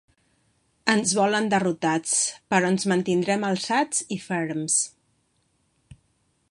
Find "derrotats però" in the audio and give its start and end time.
1.51-2.73